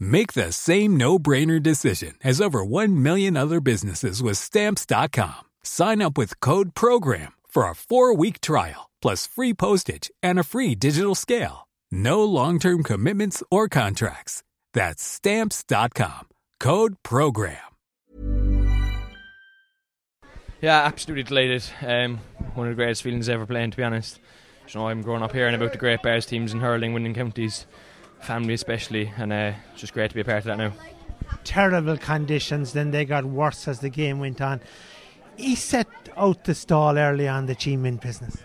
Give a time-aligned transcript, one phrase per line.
[0.00, 5.44] Make the same no-brainer decision as over 1 million other businesses with stamps.com.
[5.62, 10.74] Sign up with code program for a 4-week trial plus free postage and a free
[10.74, 11.68] digital scale.
[11.92, 14.42] No long-term commitments or contracts.
[14.72, 16.28] That's stamps.com.
[16.58, 17.58] Code program.
[20.60, 21.64] Yeah, absolutely delighted.
[21.82, 22.18] Um,
[22.54, 24.18] one of the greatest feelings ever playing, to be honest.
[24.68, 27.66] You know, I'm growing up hearing about the great Barrs teams in hurling, winning counties
[28.20, 30.72] family especially, and uh, it's just great to be a part of that now.
[31.44, 34.60] Terrible conditions, then they got worse as the game went on.
[35.36, 38.36] He set out the stall early on the Cheemin business.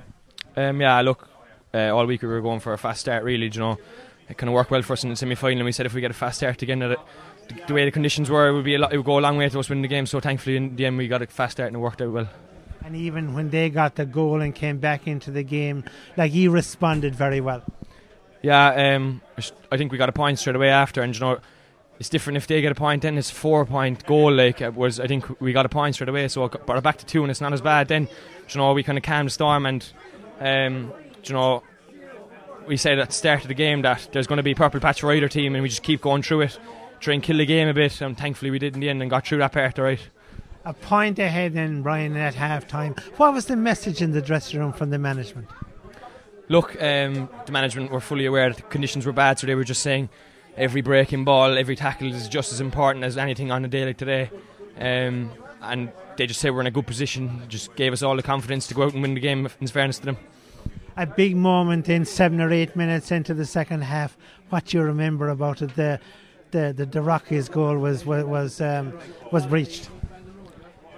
[0.55, 1.29] Um, yeah, look,
[1.73, 3.47] uh, all week we were going for a fast start, really.
[3.47, 3.77] You know,
[4.29, 5.59] it kind of worked well for us in the semi final.
[5.59, 6.99] And we said if we get a fast start again, that it,
[7.67, 9.37] the way the conditions were, it would be a lot, it would go a long
[9.37, 10.05] way to us winning the game.
[10.05, 12.29] So thankfully, in the end, we got a fast start and it worked out well.
[12.83, 15.83] And even when they got the goal and came back into the game,
[16.17, 17.63] like he responded very well.
[18.41, 19.21] Yeah, um,
[19.71, 21.39] I think we got a point straight away after, and you know,
[21.99, 23.03] it's different if they get a point.
[23.03, 24.33] Then it's a four point goal.
[24.33, 26.83] Like it was, I think we got a point straight away, so I brought it
[26.83, 27.87] back to two, and it's not as bad.
[27.87, 28.07] Then,
[28.49, 29.87] you know, we kind of calmed the storm, and
[30.39, 30.91] um,
[31.23, 31.61] you know,
[32.67, 34.79] we said at the start of the game that there's going to be a purple
[34.79, 36.59] patch for either team, and we just keep going through it,
[36.99, 39.11] try and kill the game a bit, and thankfully we did in the end and
[39.11, 39.99] got through that part all right.
[40.63, 42.95] A point ahead then, Brian, at half time.
[43.17, 45.47] What was the message in the dressing room from the management?
[46.51, 49.63] Look, um, the management were fully aware that the conditions were bad, so they were
[49.63, 50.09] just saying
[50.57, 53.97] every breaking ball, every tackle is just as important as anything on a day like
[53.97, 54.29] today.
[54.77, 58.23] Um, and they just said we're in a good position, just gave us all the
[58.23, 60.17] confidence to go out and win the game, in fairness to them.
[60.97, 64.17] A big moment in seven or eight minutes into the second half.
[64.49, 65.75] What do you remember about it?
[65.75, 66.01] The
[66.51, 68.99] the the, the Rockies goal was was um,
[69.31, 69.89] was breached.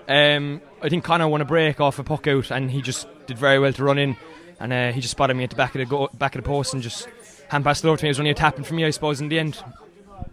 [0.10, 3.38] Um, I think Connor won a break off a puck out, and he just did
[3.38, 4.18] very well to run in
[4.64, 6.48] and uh, he just spotted me at the back of the go- back of the
[6.48, 7.10] post and just
[7.50, 8.08] hand passed it over to me.
[8.08, 9.62] It was only a tapping for me, I suppose, in the end.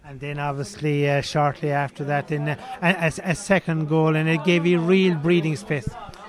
[0.05, 4.45] And then obviously uh, shortly after that, then uh, a, a, second goal, and it
[4.45, 5.89] gave you real breathing space.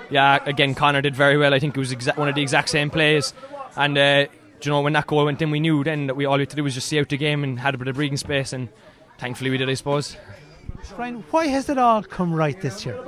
[0.10, 1.54] Yeah, again, Connor did very well.
[1.54, 3.36] I think it was exa- one of the exact same plays,
[3.76, 4.26] and uh,
[4.64, 6.50] you know when that goal went in, we knew then that we all we had
[6.50, 8.52] to do was just see out the game and had a bit of breathing space,
[8.52, 8.70] and
[9.20, 10.18] thankfully we did, I suppose.
[10.98, 13.00] Ryan, why has it all come right this year?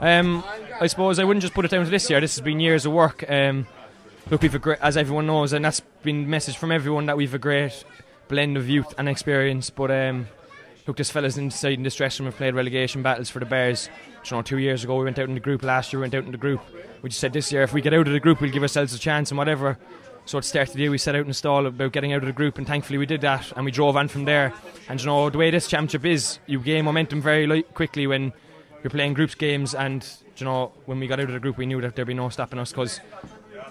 [0.00, 0.42] Um,
[0.80, 2.20] I suppose I wouldn't just put it down to this year.
[2.20, 3.24] This has been years of work.
[3.28, 3.66] Um,
[4.30, 7.34] look, we've a great, as everyone knows, and that's been message from everyone that we've
[7.34, 7.84] a great
[8.28, 9.70] blend of youth and experience.
[9.70, 10.28] But um,
[10.86, 13.90] look, this fellas inside in this dressing room have played relegation battles for the Barrs.
[14.24, 15.62] You know, two years ago we went out in the group.
[15.62, 16.60] Last year we went out in the group.
[17.02, 18.94] We just said this year if we get out of the group, we'll give ourselves
[18.94, 19.78] a chance and whatever.
[20.26, 22.22] So at the start of the year we set out in stall about getting out
[22.22, 24.52] of the group, and thankfully we did that, and we drove on from there.
[24.88, 28.32] And you know the way this championship is, you gain momentum very li- quickly when
[28.84, 29.74] you're playing groups games.
[29.74, 32.14] And you know when we got out of the group, we knew that there'd be
[32.14, 33.00] no stopping us because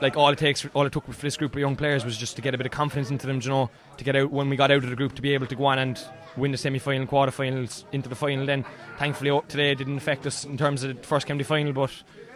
[0.01, 2.35] like all it takes, all it took for this group of young players was just
[2.35, 4.55] to get a bit of confidence into them, you know, to get out when we
[4.55, 5.99] got out of the group to be able to go on and
[6.37, 8.45] win the semi-final, quarter-finals, into the final.
[8.45, 8.65] Then,
[8.97, 11.91] thankfully, today didn't affect us in terms of the first county final, but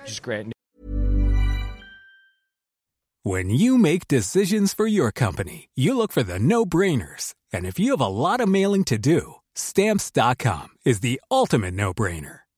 [0.05, 0.51] just great.
[3.25, 7.91] When you make decisions for your company, you look for the no-brainers, and if you
[7.91, 12.39] have a lot of mailing to do, Stamps.com is the ultimate no-brainer.